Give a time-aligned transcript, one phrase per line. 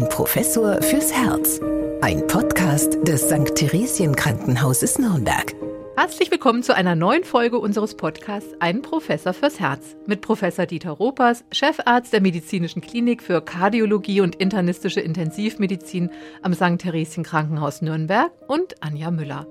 [0.00, 1.60] Ein Professor fürs Herz.
[2.00, 3.54] Ein Podcast des St.
[3.54, 5.54] Theresien Krankenhauses Nürnberg.
[5.94, 10.92] Herzlich willkommen zu einer neuen Folge unseres Podcasts Ein Professor fürs Herz mit Professor Dieter
[10.92, 16.08] Ropers, Chefarzt der Medizinischen Klinik für Kardiologie und internistische Intensivmedizin
[16.40, 16.78] am St.
[16.78, 19.46] Theresien Krankenhaus Nürnberg und Anja Müller.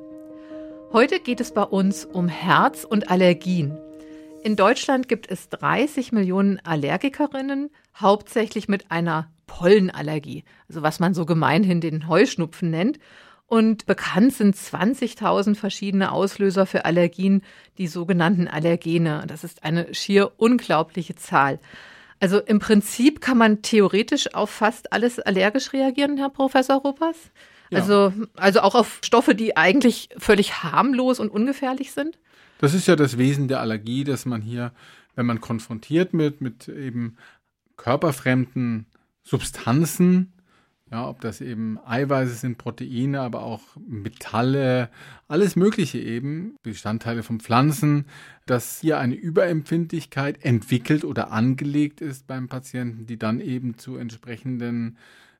[0.92, 3.78] Heute geht es bei uns um Herz und Allergien.
[4.42, 11.26] In Deutschland gibt es 30 Millionen Allergikerinnen, hauptsächlich mit einer Pollenallergie, also was man so
[11.26, 13.00] gemeinhin den Heuschnupfen nennt.
[13.48, 17.42] Und bekannt sind 20.000 verschiedene Auslöser für Allergien,
[17.80, 19.24] die sogenannten Allergene.
[19.28, 21.60] Das ist eine schier unglaubliche Zahl.
[22.20, 27.32] Also im Prinzip kann man theoretisch auf fast alles allergisch reagieren, Herr Professor Ruppers.
[27.72, 27.80] Ja.
[27.80, 32.20] Also, also auch auf Stoffe, die eigentlich völlig harmlos und ungefährlich sind.
[32.60, 34.74] Das ist ja das Wesen der Allergie, dass man hier,
[35.16, 37.18] wenn man konfrontiert wird mit eben
[37.78, 38.86] körperfremden
[39.30, 40.34] Substanzen,
[40.92, 44.90] ja, ob das eben Eiweiße sind, Proteine, aber auch Metalle,
[45.28, 48.06] alles Mögliche eben, Bestandteile von Pflanzen,
[48.48, 54.98] dass hier eine Überempfindlichkeit entwickelt oder angelegt ist beim Patienten, die dann eben zu entsprechenden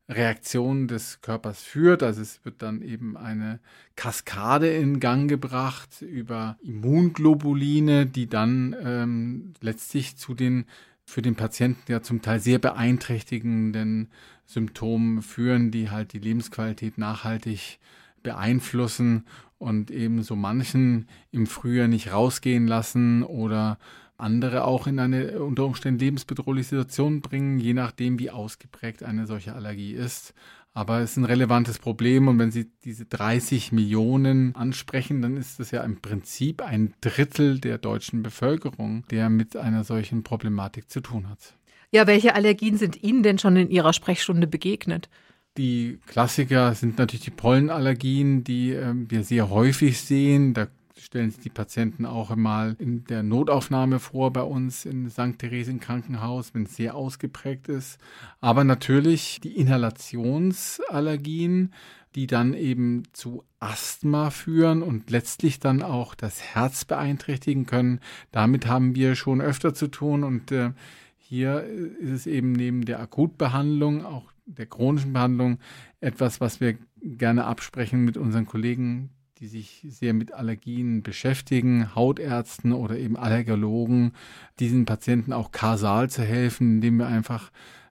[0.08, 2.04] Reaktionen des Körpers führt.
[2.04, 3.60] Also es wird dann eben eine
[3.96, 10.66] Kaskade in Gang gebracht über Immunglobuline, die dann ähm, letztlich zu den
[11.10, 14.10] für den Patienten ja zum Teil sehr beeinträchtigenden
[14.46, 17.80] Symptomen führen, die halt die Lebensqualität nachhaltig
[18.22, 19.26] beeinflussen
[19.58, 23.80] und eben so manchen im Frühjahr nicht rausgehen lassen oder
[24.18, 29.56] andere auch in eine unter Umständen lebensbedrohliche Situation bringen, je nachdem, wie ausgeprägt eine solche
[29.56, 30.34] Allergie ist.
[30.74, 35.60] Aber es ist ein relevantes Problem und wenn Sie diese 30 Millionen ansprechen, dann ist
[35.60, 41.02] das ja im Prinzip ein Drittel der deutschen Bevölkerung, der mit einer solchen Problematik zu
[41.02, 41.56] tun hat.
[41.92, 45.10] Ja, welche Allergien sind Ihnen denn schon in Ihrer Sprechstunde begegnet?
[45.58, 50.54] Die Klassiker sind natürlich die Pollenallergien, die äh, wir sehr häufig sehen.
[50.54, 50.68] Da
[51.10, 55.40] stellen sich die Patienten auch einmal in der Notaufnahme vor bei uns in St.
[55.40, 57.98] Theresien Krankenhaus, wenn es sehr ausgeprägt ist.
[58.42, 61.74] Aber natürlich die Inhalationsallergien,
[62.14, 68.02] die dann eben zu Asthma führen und letztlich dann auch das Herz beeinträchtigen können.
[68.32, 70.74] Damit haben wir schon öfter zu tun und äh,
[71.18, 75.58] hier ist es eben neben der Akutbehandlung, auch der chronischen Behandlung,
[76.02, 82.74] etwas, was wir gerne absprechen mit unseren Kollegen die sich sehr mit Allergien beschäftigen, Hautärzten
[82.74, 84.12] oder eben Allergologen,
[84.60, 87.50] diesen Patienten auch kausal zu helfen, indem wir einfach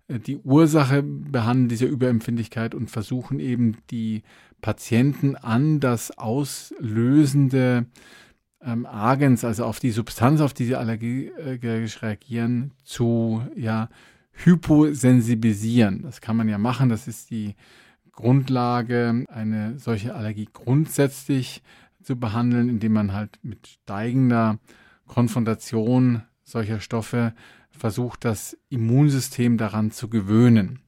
[0.08, 4.22] äh, die Ursache behandeln dieser Überempfindlichkeit und versuchen eben die
[4.60, 7.86] Patienten an das auslösende
[8.60, 13.88] ähm, Agens, also auf die Substanz, auf die sie allergisch reagieren, zu ja,
[14.32, 16.02] hyposensibilisieren.
[16.02, 17.54] Das kann man ja machen, das ist die
[18.18, 21.62] Grundlage, eine solche Allergie grundsätzlich
[22.02, 24.58] zu behandeln, indem man halt mit steigender
[25.06, 27.32] Konfrontation solcher Stoffe
[27.70, 30.80] versucht, das Immunsystem daran zu gewöhnen.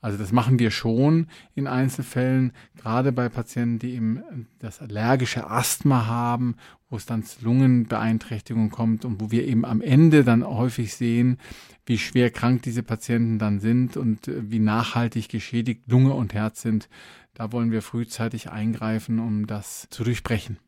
[0.00, 6.06] Also das machen wir schon in Einzelfällen, gerade bei Patienten, die eben das allergische Asthma
[6.06, 6.54] haben,
[6.88, 11.38] wo es dann zu Lungenbeeinträchtigungen kommt und wo wir eben am Ende dann häufig sehen,
[11.84, 16.62] wie schwer krank diese Patienten dann sind und äh, wie nachhaltig geschädigt Lunge und Herz
[16.62, 16.88] sind.
[17.34, 20.58] Da wollen wir frühzeitig eingreifen, um das zu durchbrechen.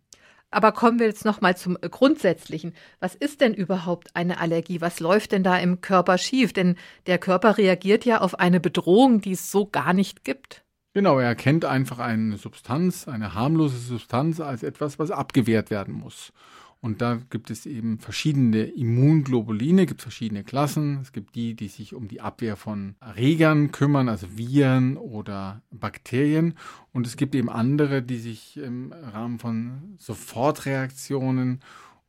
[0.50, 2.75] Aber kommen wir jetzt noch mal zum äh, Grundsätzlichen.
[2.99, 4.81] Was ist denn überhaupt eine Allergie?
[4.81, 6.53] Was läuft denn da im Körper schief?
[6.53, 10.65] Denn der Körper reagiert ja auf eine Bedrohung, die es so gar nicht gibt.
[10.93, 16.33] Genau, er erkennt einfach eine Substanz, eine harmlose Substanz als etwas, was abgewehrt werden muss.
[16.83, 21.01] Und da gibt es eben verschiedene Immunglobuline, gibt verschiedene Klassen.
[21.03, 26.55] Es gibt die, die sich um die Abwehr von Erregern kümmern, also Viren oder Bakterien.
[26.93, 31.61] Und es gibt eben andere, die sich im Rahmen von Sofortreaktionen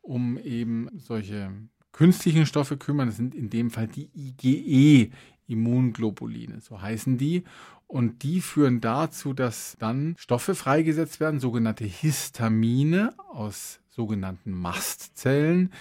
[0.01, 1.51] um eben solche
[1.91, 3.07] künstlichen Stoffe kümmern.
[3.07, 7.43] Das sind in dem Fall die IgE-Immunglobuline, so heißen die.
[7.87, 15.71] Und die führen dazu, dass dann Stoffe freigesetzt werden, sogenannte Histamine aus sogenannten Mastzellen,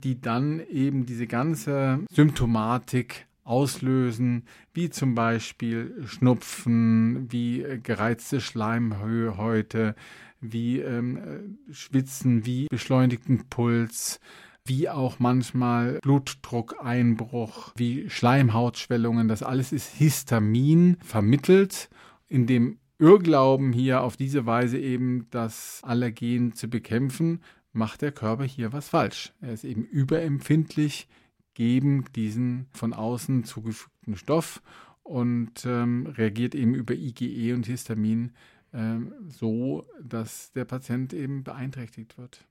[0.00, 4.44] die dann eben diese ganze Symptomatik auslösen,
[4.74, 9.94] wie zum Beispiel Schnupfen, wie äh, gereizte Schleimhäute,
[10.40, 14.20] wie ähm, Schwitzen, wie beschleunigten Puls,
[14.64, 19.28] wie auch manchmal Blutdruckeinbruch, wie Schleimhautschwellungen.
[19.28, 21.90] Das alles ist Histamin vermittelt,
[22.28, 27.40] in dem Irrglauben hier auf diese Weise eben das Allergen zu bekämpfen,
[27.72, 29.32] macht der Körper hier was falsch.
[29.40, 31.08] Er ist eben überempfindlich
[31.54, 34.62] gegen diesen von außen zugefügten Stoff
[35.02, 38.32] und ähm, reagiert eben über IgE und Histamin
[38.72, 42.46] ähm, so, dass der Patient eben beeinträchtigt wird.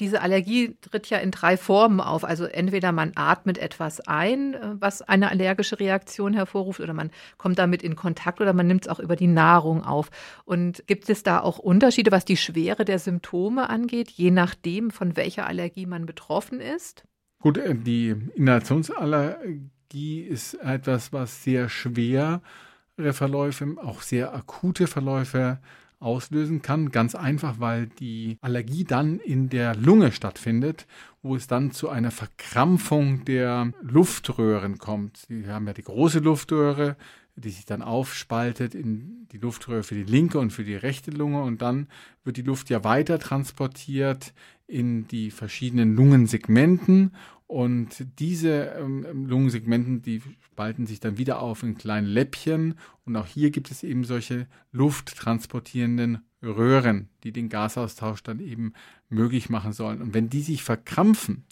[0.00, 2.24] Diese Allergie tritt ja in drei Formen auf.
[2.24, 7.58] Also entweder man atmet etwas ein, äh, was eine allergische Reaktion hervorruft, oder man kommt
[7.58, 10.10] damit in Kontakt oder man nimmt es auch über die Nahrung auf.
[10.44, 15.16] Und gibt es da auch Unterschiede, was die Schwere der Symptome angeht, je nachdem, von
[15.16, 17.04] welcher Allergie man betroffen ist?
[17.40, 22.40] Gut, äh, die Inhalationsallergie ist etwas, was sehr schwere
[22.96, 25.58] Verläufe, auch sehr akute Verläufe
[26.00, 26.90] auslösen kann.
[26.90, 30.86] Ganz einfach, weil die Allergie dann in der Lunge stattfindet,
[31.22, 35.24] wo es dann zu einer Verkrampfung der Luftröhren kommt.
[35.28, 36.96] Wir haben ja die große Luftröhre,
[37.36, 41.42] die sich dann aufspaltet in die Luftröhre für die linke und für die rechte Lunge
[41.42, 41.86] und dann
[42.24, 44.32] wird die Luft ja weiter transportiert
[44.66, 47.12] in die verschiedenen Lungensegmenten
[47.50, 52.76] und diese ähm, Lungensegmenten, die spalten sich dann wieder auf in kleine Läppchen.
[53.04, 58.74] Und auch hier gibt es eben solche lufttransportierenden Röhren, die den Gasaustausch dann eben
[59.08, 60.00] möglich machen sollen.
[60.00, 61.44] Und wenn die sich verkrampfen,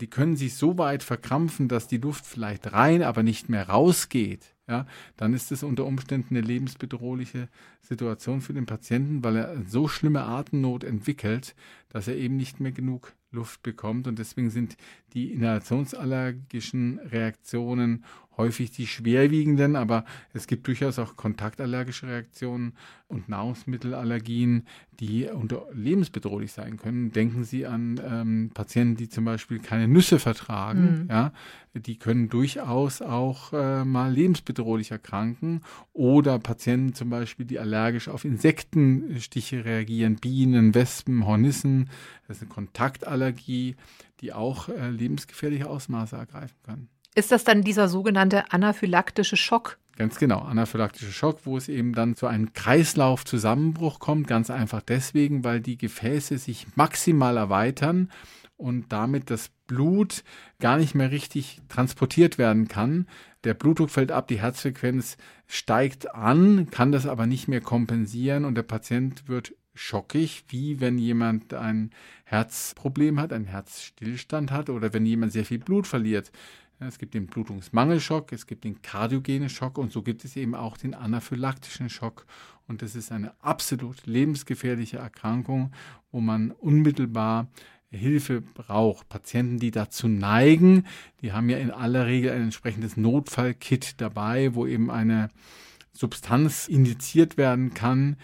[0.00, 4.54] die können sich so weit verkrampfen, dass die Luft vielleicht rein, aber nicht mehr rausgeht,
[4.66, 4.86] ja,
[5.18, 7.50] dann ist es unter Umständen eine lebensbedrohliche
[7.82, 11.54] Situation für den Patienten, weil er so schlimme Atemnot entwickelt,
[11.90, 14.08] dass er eben nicht mehr genug Luft bekommt.
[14.08, 14.76] Und deswegen sind
[15.12, 18.04] die inhalationsallergischen Reaktionen
[18.36, 22.74] häufig die schwerwiegenden, aber es gibt durchaus auch kontaktallergische Reaktionen
[23.08, 24.66] und Nahrungsmittelallergien,
[24.98, 27.12] die unter lebensbedrohlich sein können.
[27.12, 31.08] Denken Sie an ähm, Patienten, die zum Beispiel keine Nüsse vertragen, mhm.
[31.10, 31.32] ja,
[31.74, 35.60] die können durchaus auch äh, mal lebensbedrohlich erkranken.
[35.92, 41.90] Oder Patienten zum Beispiel, die allergisch auf Insektenstiche reagieren, Bienen, Wespen, Hornissen.
[42.26, 43.76] Das ist eine Kontaktallergie,
[44.20, 46.88] die auch äh, lebensgefährliche Ausmaße ergreifen kann.
[47.16, 49.78] Ist das dann dieser sogenannte anaphylaktische Schock?
[49.96, 54.28] Ganz genau, anaphylaktischer Schock, wo es eben dann zu einem Kreislaufzusammenbruch kommt.
[54.28, 58.10] Ganz einfach deswegen, weil die Gefäße sich maximal erweitern
[58.58, 60.24] und damit das Blut
[60.60, 63.06] gar nicht mehr richtig transportiert werden kann.
[63.44, 65.16] Der Blutdruck fällt ab, die Herzfrequenz
[65.46, 70.98] steigt an, kann das aber nicht mehr kompensieren und der Patient wird schockig, wie wenn
[70.98, 71.90] jemand ein
[72.24, 76.30] Herzproblem hat, einen Herzstillstand hat oder wenn jemand sehr viel Blut verliert.
[76.78, 80.76] Es gibt den Blutungsmangelschock, es gibt den kardiogenen Schock und so gibt es eben auch
[80.76, 82.26] den anaphylaktischen Schock.
[82.68, 85.72] Und das ist eine absolut lebensgefährliche Erkrankung,
[86.10, 87.48] wo man unmittelbar
[87.90, 89.08] Hilfe braucht.
[89.08, 90.86] Patienten, die dazu neigen,
[91.22, 95.30] die haben ja in aller Regel ein entsprechendes Notfallkit dabei, wo eben eine
[95.92, 98.16] Substanz indiziert werden kann,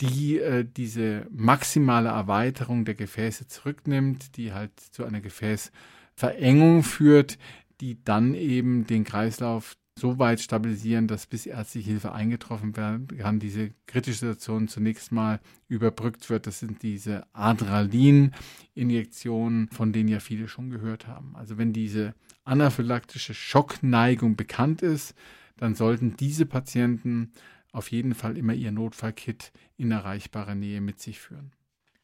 [0.00, 7.38] die äh, diese maximale Erweiterung der Gefäße zurücknimmt, die halt zu einer Gefäßverengung führt,
[7.80, 13.40] die dann eben den Kreislauf so weit stabilisieren, dass bis ärztliche Hilfe eingetroffen werden kann,
[13.40, 16.46] diese kritische Situation zunächst mal überbrückt wird.
[16.46, 21.34] Das sind diese Adrenalin-Injektionen, von denen ja viele schon gehört haben.
[21.34, 22.14] Also wenn diese
[22.44, 25.14] anaphylaktische Schockneigung bekannt ist,
[25.56, 27.32] dann sollten diese Patienten
[27.72, 31.52] auf jeden Fall immer ihr Notfallkit in erreichbarer Nähe mit sich führen.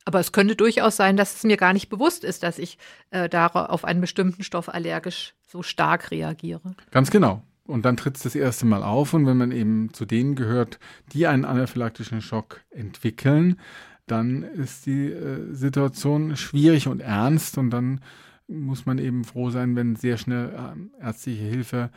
[0.04, 2.78] Aber es könnte durchaus sein, dass es mir gar nicht bewusst ist, dass ich
[3.10, 6.75] äh, darauf auf einen bestimmten Stoff allergisch so stark reagiere.
[6.90, 7.43] Ganz genau.
[7.64, 9.14] Und dann tritt es das erste Mal auf.
[9.14, 10.78] Und wenn man eben zu denen gehört,
[11.12, 13.61] die einen anaphylaktischen Schock entwickeln,
[14.06, 17.59] dann ist die äh, Situation schwierig und ernst.
[17.59, 18.00] Und dann
[18.49, 21.90] muss man eben froh sein, wenn sehr schnell äh, ärztliche Hilfe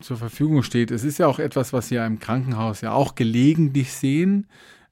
[0.00, 0.90] zur Verfügung steht.
[0.90, 4.46] Es ist ja auch etwas, was ja im Krankenhaus ja auch gelegentlich sehen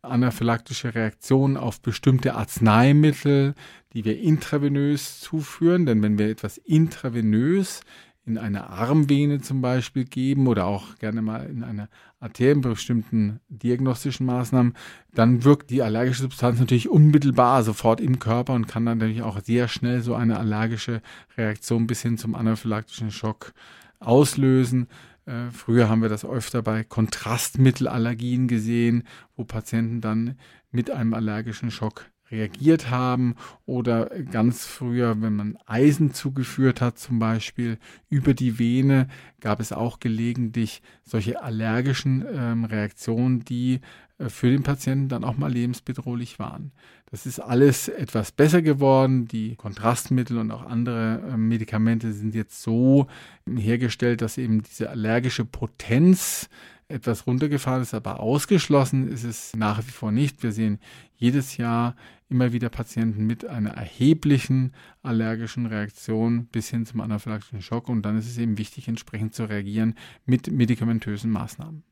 [0.09, 3.55] anaphylaktische Reaktionen auf bestimmte Arzneimittel,
[3.93, 5.87] die wir intravenös zuführen.
[5.87, 7.81] Denn wenn wir etwas intravenös
[8.29, 11.89] in eine Armvene zum Beispiel geben oder auch gerne mal in eine
[12.21, 14.75] Arterie bei bestimmten diagnostischen Maßnahmen,
[15.15, 19.41] dann wirkt die allergische Substanz natürlich unmittelbar sofort im Körper und kann dann natürlich auch
[19.41, 21.01] sehr schnell so eine allergische
[21.37, 23.53] Reaktion bis hin zum anaphylaktischen Schock
[23.99, 24.89] auslösen.
[25.29, 29.07] Äh, früher haben wir das öfter bei Kontrastmittelallergien gesehen,
[29.37, 30.39] wo Patienten dann
[30.71, 33.35] mit einem allergischen Schock reagiert haben
[33.67, 39.09] oder ganz früher, wenn man Eisen zugeführt hat, zum Beispiel über die Vene,
[39.41, 43.81] gab es auch gelegentlich solche allergischen ähm, Reaktionen, die
[44.19, 46.73] äh, für den Patienten dann auch mal lebensbedrohlich waren.
[47.11, 49.27] Das ist alles etwas besser geworden.
[49.27, 53.07] Die Kontrastmittel und auch andere äh, Medikamente sind jetzt so
[53.49, 56.51] hergestellt, dass eben diese allergische Potenz
[56.89, 60.43] etwas runtergefahren ist, aber ausgeschlossen ist es nach wie vor nicht.
[60.43, 60.79] Wir sehen
[61.15, 61.95] jedes Jahr
[62.29, 68.19] immer wieder Patienten mit einer erheblichen allergischen Reaktion bis hin zum anaphylaktischen Schock und dann
[68.19, 71.85] ist es eben wichtig, entsprechend zu reagieren mit medikamentösen Maßnahmen.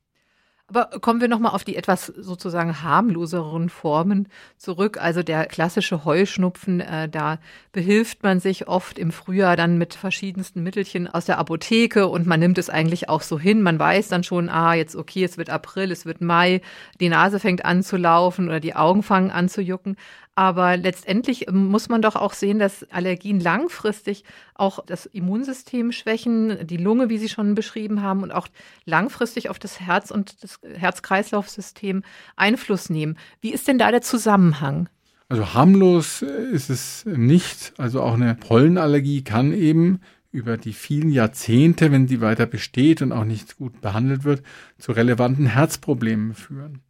[0.68, 4.98] Aber kommen wir nochmal auf die etwas sozusagen harmloseren Formen zurück.
[5.00, 7.38] Also der klassische Heuschnupfen, äh, da
[7.70, 12.40] behilft man sich oft im Frühjahr dann mit verschiedensten Mittelchen aus der Apotheke und man
[12.40, 13.62] nimmt es eigentlich auch so hin.
[13.62, 16.60] Man weiß dann schon, ah, jetzt okay, es wird April, es wird Mai,
[16.98, 19.96] die Nase fängt an zu laufen oder die Augen fangen an zu jucken.
[20.38, 24.22] Aber letztendlich muss man doch auch sehen, dass Allergien langfristig
[24.54, 28.46] auch das Immunsystem schwächen, die Lunge, wie Sie schon beschrieben haben, und auch
[28.84, 32.02] langfristig auf das Herz und das Herz-Kreislauf-System
[32.36, 33.16] Einfluss nehmen.
[33.40, 34.90] Wie ist denn da der Zusammenhang?
[35.30, 37.72] Also harmlos ist es nicht.
[37.78, 40.00] Also auch eine Pollenallergie kann eben
[40.32, 44.42] über die vielen Jahrzehnte, wenn sie weiter besteht und auch nicht gut behandelt wird,
[44.76, 46.82] zu relevanten Herzproblemen führen.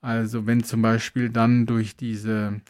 [0.00, 2.60] Also wenn zum Beispiel dann durch diese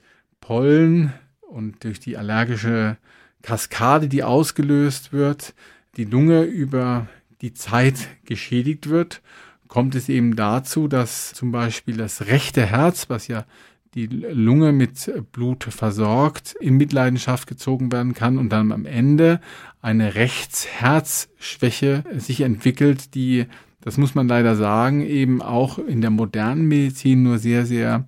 [0.43, 2.99] Pollen und durch die allergische
[3.41, 5.55] Kaskade, die ausgelöst wird,
[5.97, 7.07] die Lunge über
[7.41, 9.23] die Zeit geschädigt wird,
[9.69, 13.47] kommt es eben dazu, dass zum Beispiel das rechte Herz, was ja
[13.95, 19.41] die Lunge mit Blut versorgt, in Mitleidenschaft gezogen werden kann und dann am Ende
[19.81, 23.47] eine Rechtsherzschwäche sich entwickelt, die,
[23.81, 28.07] das muss man leider sagen, eben auch in der modernen Medizin nur sehr, sehr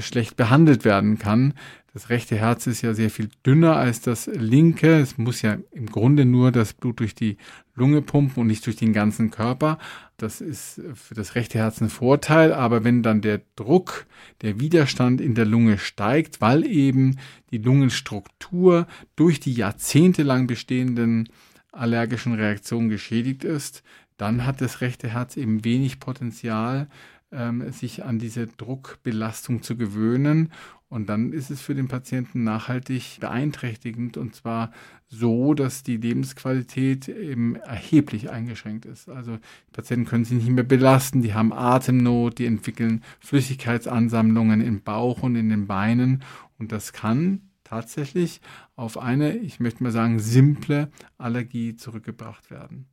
[0.00, 1.54] schlecht behandelt werden kann.
[1.94, 4.98] Das rechte Herz ist ja sehr viel dünner als das linke.
[4.98, 7.36] Es muss ja im Grunde nur das Blut durch die
[7.74, 9.78] Lunge pumpen und nicht durch den ganzen Körper.
[10.16, 12.54] Das ist für das rechte Herz ein Vorteil.
[12.54, 14.06] Aber wenn dann der Druck,
[14.40, 17.18] der Widerstand in der Lunge steigt, weil eben
[17.50, 21.28] die Lungenstruktur durch die jahrzehntelang bestehenden
[21.72, 23.82] allergischen Reaktionen geschädigt ist,
[24.16, 26.88] dann hat das rechte Herz eben wenig Potenzial,
[27.32, 30.52] ähm, sich an diese Druckbelastung zu gewöhnen.
[30.88, 34.72] Und dann ist es für den Patienten nachhaltig beeinträchtigend und zwar
[35.08, 39.08] so, dass die Lebensqualität eben erheblich eingeschränkt ist.
[39.08, 44.82] Also die Patienten können sich nicht mehr belasten, die haben Atemnot, die entwickeln Flüssigkeitsansammlungen im
[44.82, 46.22] Bauch und in den Beinen
[46.58, 48.42] und das kann tatsächlich
[48.76, 52.86] auf eine, ich möchte mal sagen, simple Allergie zurückgebracht werden.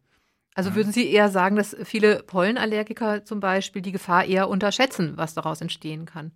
[0.59, 5.33] Also würden Sie eher sagen, dass viele Pollenallergiker zum Beispiel die Gefahr eher unterschätzen, was
[5.33, 6.33] daraus entstehen kann?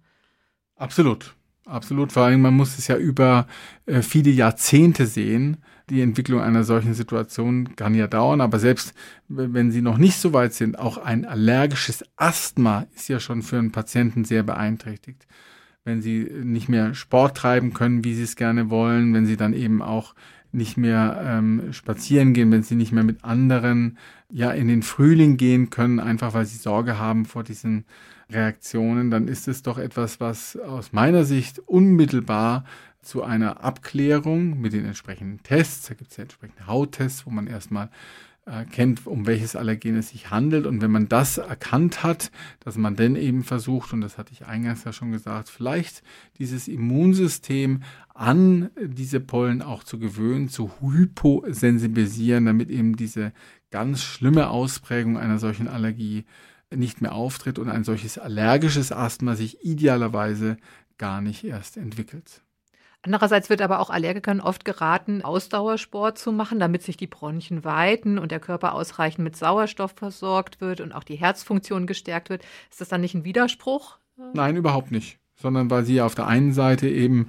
[0.78, 1.36] Absolut.
[1.66, 2.14] Absolut.
[2.14, 3.48] Vor allem, man muss es ja über
[3.86, 5.58] äh, viele Jahrzehnte sehen.
[5.90, 8.94] Die Entwicklung einer solchen Situation kann ja dauern, aber selbst
[9.28, 13.58] wenn sie noch nicht so weit sind, auch ein allergisches Asthma ist ja schon für
[13.58, 15.28] einen Patienten sehr beeinträchtigt.
[15.84, 19.52] Wenn sie nicht mehr Sport treiben können, wie sie es gerne wollen, wenn sie dann
[19.52, 20.16] eben auch
[20.54, 23.98] nicht mehr ähm, spazieren gehen, wenn sie nicht mehr mit anderen
[24.30, 27.86] ja in den Frühling gehen können, einfach weil sie Sorge haben vor diesen
[28.30, 32.66] Reaktionen, dann ist es doch etwas, was aus meiner Sicht unmittelbar
[33.02, 37.48] zu einer Abklärung mit den entsprechenden Tests, da gibt es ja entsprechende Hauttests, wo man
[37.48, 37.90] erstmal
[38.46, 40.66] erkennt, um welches Allergen es sich handelt.
[40.66, 44.46] Und wenn man das erkannt hat, dass man dann eben versucht, und das hatte ich
[44.46, 46.04] eingangs ja schon gesagt, vielleicht
[46.38, 47.84] dieses Immunsystem
[48.14, 53.32] an diese Pollen auch zu gewöhnen, zu hyposensibilisieren, damit eben diese
[53.72, 56.26] ganz schlimme Ausprägung einer solchen Allergie
[56.76, 60.58] nicht mehr auftritt und ein solches allergisches Asthma sich idealerweise
[60.98, 62.42] gar nicht erst entwickelt.
[63.06, 68.18] Andererseits wird aber auch Allergikern oft geraten, Ausdauersport zu machen, damit sich die Bronchien weiten
[68.18, 72.44] und der Körper ausreichend mit Sauerstoff versorgt wird und auch die Herzfunktion gestärkt wird.
[72.72, 73.98] Ist das dann nicht ein Widerspruch?
[74.34, 75.20] Nein, überhaupt nicht.
[75.36, 77.28] Sondern weil sie auf der einen Seite eben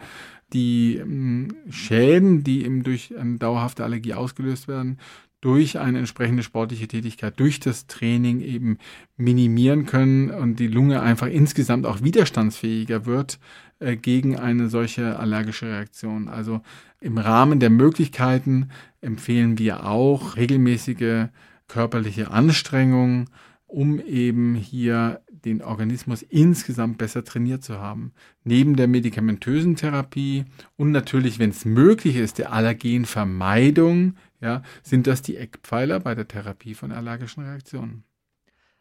[0.52, 4.98] die hm, Schäden, die eben durch eine dauerhafte Allergie ausgelöst werden,
[5.40, 8.78] durch eine entsprechende sportliche Tätigkeit, durch das Training eben
[9.16, 13.38] minimieren können und die Lunge einfach insgesamt auch widerstandsfähiger wird
[13.78, 16.28] äh, gegen eine solche allergische Reaktion.
[16.28, 16.60] Also
[17.00, 21.26] im Rahmen der Möglichkeiten empfehlen wir auch regelmäßige
[21.68, 23.30] körperliche Anstrengung,
[23.66, 28.12] um eben hier den Organismus insgesamt besser trainiert zu haben.
[28.44, 30.44] Neben der medikamentösen Therapie
[30.76, 36.28] und natürlich, wenn es möglich ist, der Allergenvermeidung, ja, sind das die Eckpfeiler bei der
[36.28, 38.04] Therapie von allergischen Reaktionen.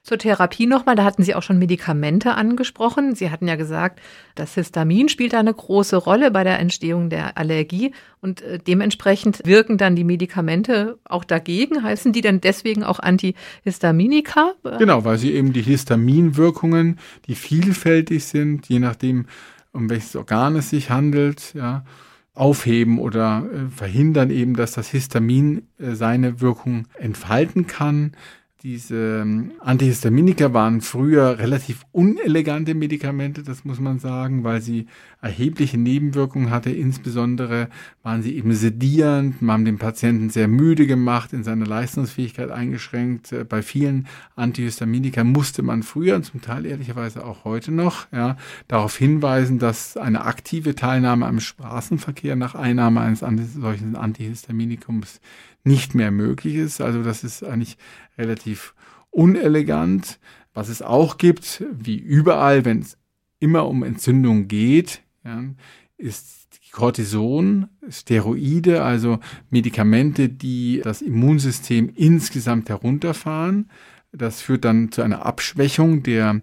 [0.03, 3.15] Zur Therapie nochmal, da hatten Sie auch schon Medikamente angesprochen.
[3.15, 4.01] Sie hatten ja gesagt,
[4.35, 9.77] das Histamin spielt eine große Rolle bei der Entstehung der Allergie und äh, dementsprechend wirken
[9.77, 11.83] dann die Medikamente auch dagegen.
[11.83, 14.55] Heißen die denn deswegen auch Antihistaminika?
[14.77, 19.27] Genau, weil sie eben die Histaminwirkungen, die vielfältig sind, je nachdem,
[19.71, 21.85] um welches Organ es sich handelt, ja,
[22.33, 28.17] aufheben oder äh, verhindern eben, dass das Histamin äh, seine Wirkung entfalten kann.
[28.63, 34.87] Diese ähm, Antihistaminika waren früher relativ unelegante Medikamente, das muss man sagen, weil sie
[35.21, 36.71] erhebliche Nebenwirkungen hatte.
[36.71, 37.67] Insbesondere
[38.03, 43.33] waren sie eben sedierend, haben den Patienten sehr müde gemacht, in seiner Leistungsfähigkeit eingeschränkt.
[43.33, 48.37] Äh, bei vielen Antihistaminika musste man früher und zum Teil ehrlicherweise auch heute noch ja,
[48.69, 55.19] darauf hinweisen, dass eine aktive Teilnahme am Straßenverkehr nach Einnahme eines solchen Antihistaminikums
[55.63, 56.81] nicht mehr möglich ist.
[56.81, 57.77] Also das ist eigentlich
[58.17, 58.73] relativ
[59.09, 60.19] unelegant.
[60.53, 62.97] Was es auch gibt, wie überall, wenn es
[63.39, 65.43] immer um Entzündung geht, ja,
[65.97, 73.69] ist Cortison, Steroide, also Medikamente, die das Immunsystem insgesamt herunterfahren.
[74.11, 76.41] Das führt dann zu einer Abschwächung der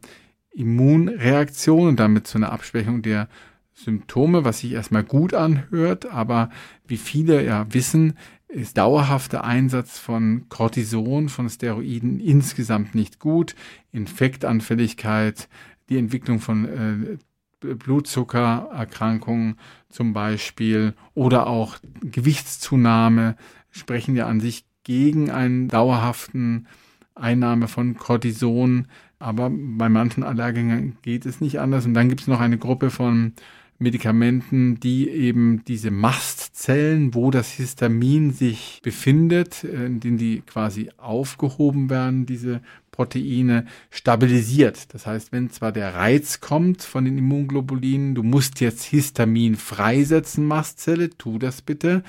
[0.53, 3.29] Immunreaktion und damit zu einer Abschwächung der
[3.75, 6.51] Symptome, was sich erstmal gut anhört, aber
[6.87, 8.15] wie viele ja wissen,
[8.53, 13.55] ist dauerhafter Einsatz von Cortison, von Steroiden insgesamt nicht gut.
[13.93, 15.49] Infektanfälligkeit,
[15.89, 17.19] die Entwicklung von äh,
[17.61, 19.57] Blutzuckererkrankungen
[19.89, 23.37] zum Beispiel oder auch Gewichtszunahme
[23.71, 26.67] sprechen ja an sich gegen einen dauerhaften
[27.15, 28.87] Einnahme von Cortison.
[29.19, 31.85] Aber bei manchen Allergikern geht es nicht anders.
[31.85, 33.35] Und dann gibt es noch eine Gruppe von
[33.83, 40.91] Medikamenten, die eben diese Mastzellen, wo das Histamin sich befindet, äh, in denen die quasi
[40.99, 42.61] aufgehoben werden, diese
[42.91, 44.93] Proteine, stabilisiert.
[44.93, 50.45] Das heißt, wenn zwar der Reiz kommt von den Immunglobulinen, du musst jetzt Histamin freisetzen,
[50.45, 52.03] Mastzelle, tu das bitte,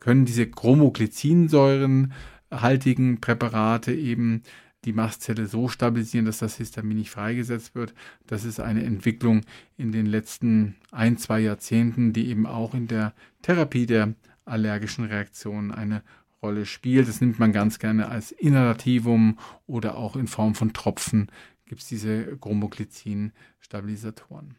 [0.00, 4.42] können diese Chromoglycinsäurenhaltigen Präparate eben
[4.84, 7.94] die Mastzelle so stabilisieren, dass das Histamin nicht freigesetzt wird.
[8.26, 9.42] Das ist eine Entwicklung
[9.76, 15.70] in den letzten ein, zwei Jahrzehnten, die eben auch in der Therapie der allergischen Reaktionen
[15.70, 16.02] eine
[16.42, 17.08] Rolle spielt.
[17.08, 21.30] Das nimmt man ganz gerne als Inhalativum oder auch in Form von Tropfen
[21.72, 24.56] gibt es diese Chromoglycin-Stabilisatoren.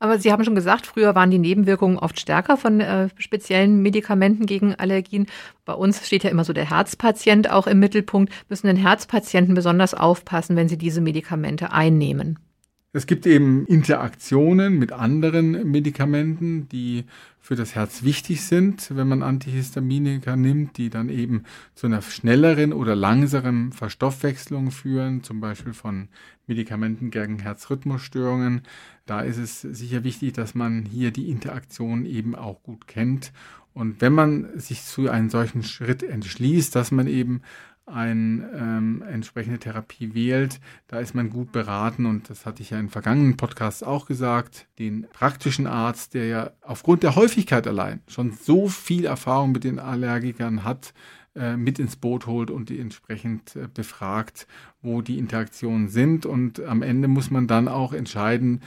[0.00, 4.46] Aber Sie haben schon gesagt, früher waren die Nebenwirkungen oft stärker von äh, speziellen Medikamenten
[4.46, 5.26] gegen Allergien.
[5.64, 8.32] Bei uns steht ja immer so der Herzpatient auch im Mittelpunkt.
[8.48, 12.38] Müssen denn Herzpatienten besonders aufpassen, wenn sie diese Medikamente einnehmen?
[12.94, 17.04] Es gibt eben Interaktionen mit anderen Medikamenten, die
[17.38, 22.72] für das Herz wichtig sind, wenn man Antihistaminika nimmt, die dann eben zu einer schnelleren
[22.72, 26.08] oder langsamen Verstoffwechslung führen, zum Beispiel von
[26.46, 28.62] Medikamenten gegen Herzrhythmusstörungen.
[29.04, 33.32] Da ist es sicher wichtig, dass man hier die Interaktion eben auch gut kennt.
[33.74, 37.42] Und wenn man sich zu einem solchen Schritt entschließt, dass man eben
[37.92, 42.78] eine ähm, entsprechende Therapie wählt, da ist man gut beraten und das hatte ich ja
[42.78, 48.32] in vergangenen Podcasts auch gesagt, den praktischen Arzt, der ja aufgrund der Häufigkeit allein schon
[48.32, 50.92] so viel Erfahrung mit den Allergikern hat,
[51.38, 54.48] äh, mit ins Boot holt und die entsprechend äh, befragt,
[54.82, 56.26] wo die Interaktionen sind.
[56.26, 58.60] Und am Ende muss man dann auch entscheiden,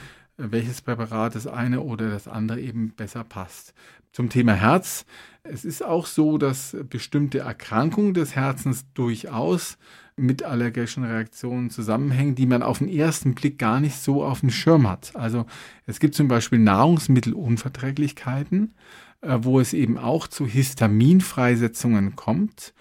[0.50, 3.74] welches Präparat das eine oder das andere eben besser passt.
[4.12, 5.06] Zum Thema Herz
[5.44, 9.76] es ist auch so, dass bestimmte Erkrankungen des Herzens durchaus
[10.16, 14.50] mit allergischen Reaktionen zusammenhängen, die man auf den ersten Blick gar nicht so auf dem
[14.50, 15.16] Schirm hat.
[15.16, 15.44] Also
[15.86, 18.74] es gibt zum Beispiel Nahrungsmittelunverträglichkeiten,
[19.20, 22.72] äh, wo es eben auch zu Histaminfreisetzungen kommt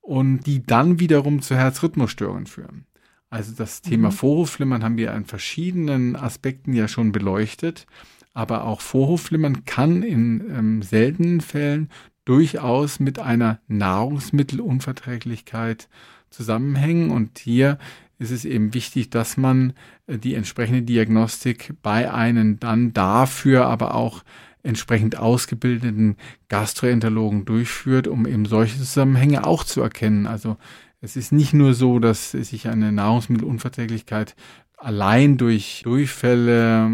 [0.00, 2.87] und die dann wiederum zu Herzrhythmusstörungen führen.
[3.30, 4.12] Also das Thema mhm.
[4.12, 7.86] Vorhofflimmern haben wir an verschiedenen Aspekten ja schon beleuchtet.
[8.34, 11.88] Aber auch Vorhofflimmern kann in ähm, seltenen Fällen
[12.24, 15.88] durchaus mit einer Nahrungsmittelunverträglichkeit
[16.30, 17.10] zusammenhängen.
[17.10, 17.78] Und hier
[18.18, 19.72] ist es eben wichtig, dass man
[20.06, 24.22] äh, die entsprechende Diagnostik bei einem dann dafür aber auch
[24.62, 26.16] entsprechend ausgebildeten
[26.48, 30.26] Gastroenterologen durchführt, um eben solche Zusammenhänge auch zu erkennen.
[30.26, 30.56] Also
[31.00, 34.34] es ist nicht nur so, dass sich eine Nahrungsmittelunverträglichkeit
[34.76, 36.88] allein durch Durchfälle,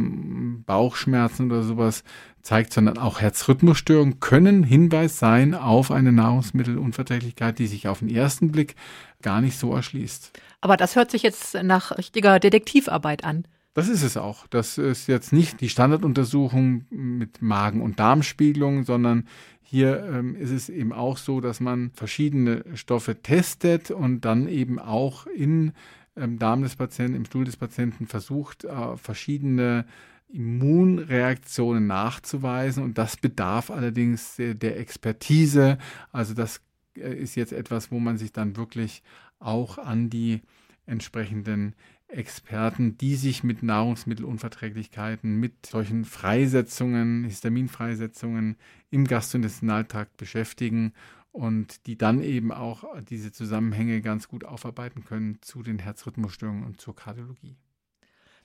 [0.67, 2.03] Bauchschmerzen oder sowas
[2.43, 8.53] zeigt, sondern auch Herzrhythmusstörungen können Hinweis sein auf eine Nahrungsmittelunverträglichkeit, die sich auf den ersten
[8.53, 8.75] Blick
[9.23, 10.33] gar nicht so erschließt.
[10.61, 13.47] Aber das hört sich jetzt nach richtiger Detektivarbeit an.
[13.75, 14.47] Das ist es auch.
[14.47, 19.29] Das ist jetzt nicht die Standarduntersuchung mit Magen- und Darmspiegelung, sondern
[19.63, 24.79] hier ähm, ist es eben auch so, dass man verschiedene Stoffe testet und dann eben
[24.79, 25.73] auch in
[26.17, 29.85] im Darm des Patienten, im Stuhl des Patienten versucht, äh, verschiedene
[30.29, 35.79] Immunreaktionen nachzuweisen und das bedarf allerdings der, der Expertise.
[36.13, 36.61] Also das
[36.97, 39.03] äh, ist jetzt etwas, wo man sich dann wirklich
[39.39, 40.43] auch an die
[40.87, 41.75] entsprechenden
[42.09, 48.57] Experten, die sich mit Nahrungsmittelunverträglichkeiten, mit solchen Freisetzungen, Histaminfreisetzungen
[48.91, 50.93] im Gastrointestinaltrakt beschäftigen
[51.33, 56.81] und die dann eben auch diese Zusammenhänge ganz gut aufarbeiten können zu den Herzrhythmusstörungen und
[56.81, 57.57] zur Kardiologie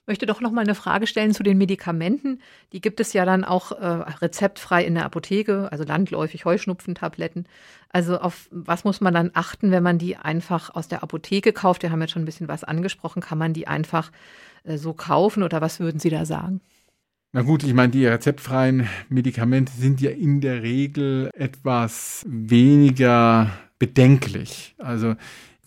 [0.10, 2.42] möchte doch noch mal eine Frage stellen zu den Medikamenten.
[2.74, 7.46] Die gibt es ja dann auch äh, rezeptfrei in der Apotheke, also landläufig Heuschnupfentabletten.
[7.90, 11.84] Also auf was muss man dann achten, wenn man die einfach aus der Apotheke kauft?
[11.84, 13.22] Wir haben jetzt schon ein bisschen was angesprochen.
[13.22, 14.12] Kann man die einfach
[14.64, 16.60] äh, so kaufen oder was würden Sie da sagen?
[17.32, 24.74] Na gut, ich meine, die rezeptfreien Medikamente sind ja in der Regel etwas weniger bedenklich.
[24.80, 25.16] Also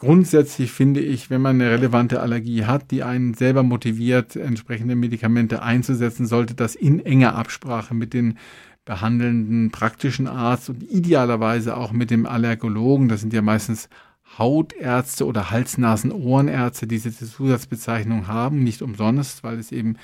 [0.03, 5.63] Grundsätzlich finde ich, wenn man eine relevante Allergie hat, die einen selber motiviert, entsprechende Medikamente
[5.63, 8.37] einzusetzen, sollte das in enger Absprache mit den
[8.85, 13.89] behandelnden praktischen Arzt und idealerweise auch mit dem Allergologen, das sind ja meistens
[14.37, 19.99] Hautärzte oder Hals-Nasen-Ohrenärzte, die diese Zusatzbezeichnung haben, nicht umsonst, weil es eben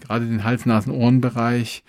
[0.00, 1.84] gerade den Hals-Nasen-Ohrenbereich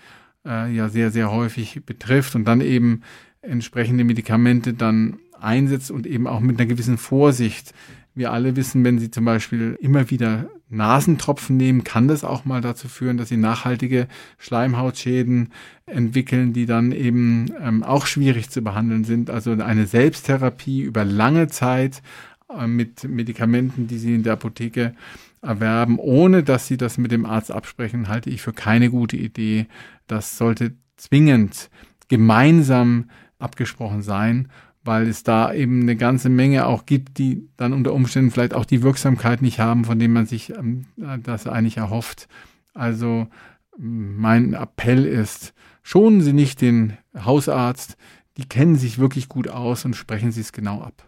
[0.46, 3.00] äh, ja sehr, sehr häufig betrifft und dann eben
[3.42, 7.74] entsprechende Medikamente dann einsetzt und eben auch mit einer gewissen Vorsicht.
[8.14, 12.60] Wir alle wissen, wenn Sie zum Beispiel immer wieder Nasentropfen nehmen, kann das auch mal
[12.60, 15.50] dazu führen, dass Sie nachhaltige Schleimhautschäden
[15.86, 19.30] entwickeln, die dann eben ähm, auch schwierig zu behandeln sind.
[19.30, 22.02] Also eine Selbsttherapie über lange Zeit
[22.56, 24.94] äh, mit Medikamenten, die Sie in der Apotheke
[25.42, 29.66] erwerben, ohne dass Sie das mit dem Arzt absprechen, halte ich für keine gute Idee.
[30.06, 31.70] Das sollte zwingend
[32.08, 34.48] gemeinsam abgesprochen sein
[34.82, 38.64] weil es da eben eine ganze Menge auch gibt, die dann unter Umständen vielleicht auch
[38.64, 40.86] die Wirksamkeit nicht haben, von dem man sich ähm,
[41.22, 42.28] das eigentlich erhofft.
[42.72, 43.26] Also
[43.76, 47.96] mein Appell ist, schonen Sie nicht den Hausarzt,
[48.36, 51.06] die kennen sich wirklich gut aus und sprechen Sie es genau ab.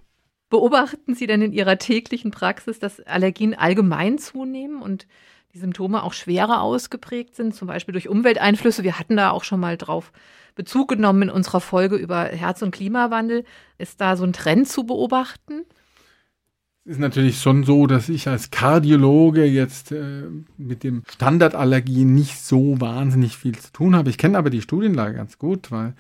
[0.51, 5.07] Beobachten Sie denn in Ihrer täglichen Praxis, dass Allergien allgemein zunehmen und
[5.55, 8.83] die Symptome auch schwerer ausgeprägt sind, zum Beispiel durch Umwelteinflüsse?
[8.83, 10.13] Wir hatten da auch schon mal drauf
[10.55, 13.45] Bezug genommen in unserer Folge über Herz- und Klimawandel.
[13.79, 15.65] Ist da so ein Trend zu beobachten?
[16.85, 20.25] Es ist natürlich schon so, dass ich als Kardiologe jetzt äh,
[20.57, 24.11] mit dem Standardallergien nicht so wahnsinnig viel zu tun habe.
[24.11, 25.95] Ich kenne aber die Studienlage ganz gut, weil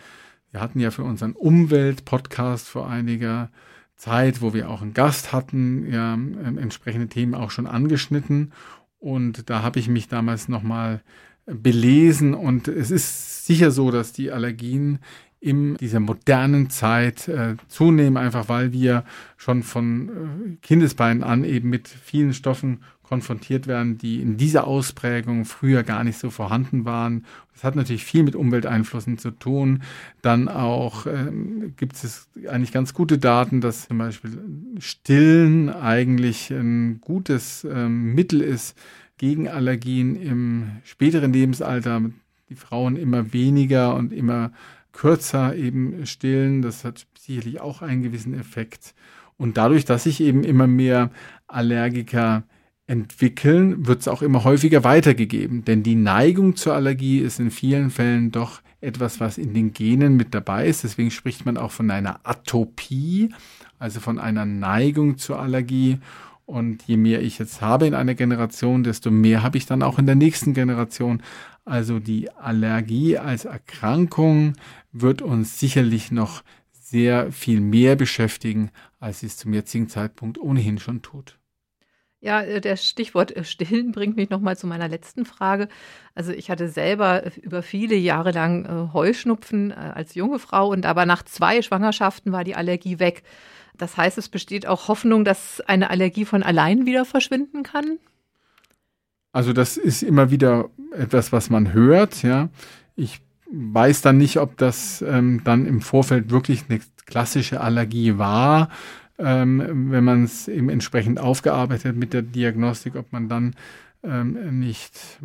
[0.51, 3.51] wir hatten ja für unseren Umwelt-Podcast vor einiger
[3.95, 8.53] Zeit, wo wir auch einen Gast hatten, ja, äh, entsprechende Themen auch schon angeschnitten.
[9.03, 11.03] Und da habe ich mich damals nochmal
[11.45, 12.35] belesen.
[12.35, 15.01] Und es ist sicher so, dass die Allergien
[15.41, 19.05] in dieser modernen Zeit äh, zunehmen, einfach weil wir
[19.37, 25.44] schon von äh, Kindesbeinen an eben mit vielen Stoffen konfrontiert werden, die in dieser Ausprägung
[25.44, 27.27] früher gar nicht so vorhanden waren.
[27.53, 29.83] Das hat natürlich viel mit Umwelteinflüssen zu tun.
[30.22, 34.38] Dann auch ähm, gibt es eigentlich ganz gute Daten, dass zum Beispiel
[34.79, 38.79] Stillen eigentlich ein gutes ähm, Mittel ist,
[39.18, 42.01] gegen Allergien im späteren Lebensalter,
[42.48, 44.53] die Frauen immer weniger und immer
[44.92, 46.62] kürzer eben stillen.
[46.62, 48.94] Das hat sicherlich auch einen gewissen Effekt.
[49.37, 51.11] Und dadurch, dass sich eben immer mehr
[51.46, 52.44] Allergiker
[52.93, 55.65] entwickeln, wird es auch immer häufiger weitergegeben.
[55.65, 60.19] Denn die Neigung zur Allergie ist in vielen Fällen doch etwas, was in den Genen
[60.19, 60.85] mit dabei ist.
[60.85, 63.31] Deswegen spricht man auch von einer Atopie,
[63.79, 66.01] also von einer Neigung zur Allergie.
[66.45, 69.99] Und je mehr ich jetzt habe in einer Generation, desto mehr habe ich dann auch
[69.99, 71.23] in der nächsten Generation.
[71.65, 74.53] Also die Allergie als Erkrankung
[74.93, 80.79] wird uns sicherlich noch sehr viel mehr beschäftigen, als sie es zum jetzigen Zeitpunkt ohnehin
[80.79, 81.39] schon tut.
[82.23, 85.69] Ja, äh, der Stichwort äh, Stillen bringt mich nochmal zu meiner letzten Frage.
[86.15, 91.05] Also ich hatte selber über viele Jahre lang äh, Heuschnupfen als junge Frau und aber
[91.05, 93.25] nach zwei Schwangerschaften war die Allergie weg.
[93.77, 97.99] Das heißt, es besteht auch Hoffnung, dass eine Allergie von allein wieder verschwinden kann?
[99.33, 102.51] Also das ist immer wieder etwas, was man hört, ja.
[102.95, 108.69] Ich weiß dann nicht, ob das ähm, dann im Vorfeld wirklich eine klassische Allergie war,
[109.18, 113.55] ähm, wenn man es eben entsprechend aufgearbeitet mit der Diagnostik, ob man dann
[114.03, 115.20] ähm, nicht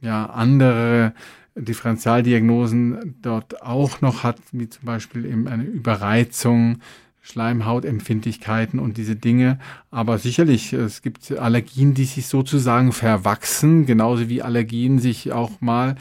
[0.00, 1.12] ja andere
[1.54, 6.78] Differentialdiagnosen dort auch noch hat, wie zum Beispiel eben eine Überreizung
[7.22, 9.58] Schleimhautempfindlichkeiten und diese Dinge.
[9.90, 15.94] Aber sicherlich, es gibt Allergien, die sich sozusagen verwachsen, genauso wie Allergien sich auch mal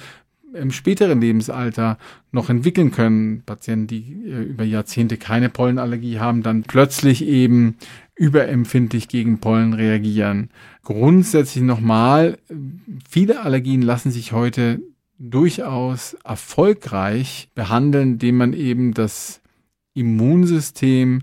[0.53, 1.97] im späteren Lebensalter
[2.31, 3.43] noch entwickeln können.
[3.45, 7.75] Patienten, die äh, über Jahrzehnte keine Pollenallergie haben, dann plötzlich eben
[8.15, 10.49] überempfindlich gegen Pollen reagieren.
[10.83, 12.37] Grundsätzlich nochmal,
[13.09, 14.81] viele Allergien lassen sich heute
[15.17, 19.41] durchaus erfolgreich behandeln, indem man eben das
[19.93, 21.21] Immunsystem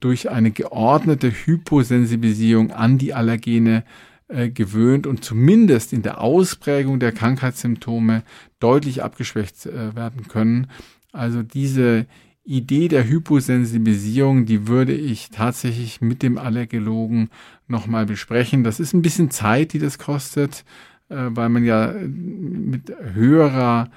[0.00, 3.84] durch eine geordnete Hyposensibilisierung an die Allergene
[4.28, 8.22] äh, gewöhnt und zumindest in der Ausprägung der Krankheitssymptome
[8.60, 10.68] deutlich abgeschwächt äh, werden können.
[11.12, 12.06] Also diese
[12.44, 17.30] Idee der Hyposensibilisierung, die würde ich tatsächlich mit dem Allergologen
[17.66, 18.62] nochmal besprechen.
[18.62, 20.64] Das ist ein bisschen Zeit, die das kostet,
[21.08, 23.90] äh, weil man ja mit höherer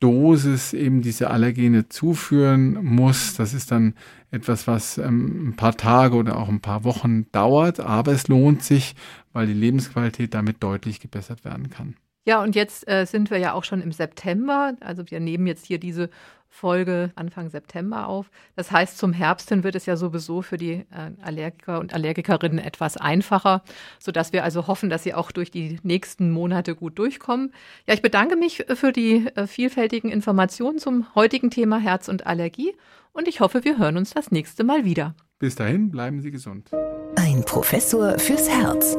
[0.00, 3.34] Dosis eben diese Allergene zuführen muss.
[3.34, 3.94] Das ist dann
[4.30, 8.62] etwas, was ähm, ein paar Tage oder auch ein paar Wochen dauert, aber es lohnt
[8.62, 8.94] sich,
[9.32, 11.96] weil die Lebensqualität damit deutlich gebessert werden kann.
[12.28, 14.74] Ja, und jetzt äh, sind wir ja auch schon im September.
[14.80, 16.10] Also wir nehmen jetzt hier diese
[16.50, 18.30] Folge Anfang September auf.
[18.54, 20.84] Das heißt, zum Herbst hin wird es ja sowieso für die äh,
[21.22, 23.62] Allergiker und Allergikerinnen etwas einfacher,
[23.98, 27.54] sodass wir also hoffen, dass sie auch durch die nächsten Monate gut durchkommen.
[27.86, 32.74] Ja, ich bedanke mich für die äh, vielfältigen Informationen zum heutigen Thema Herz und Allergie
[33.14, 35.14] und ich hoffe, wir hören uns das nächste Mal wieder.
[35.38, 36.68] Bis dahin, bleiben Sie gesund.
[37.16, 38.98] Ein Professor fürs Herz.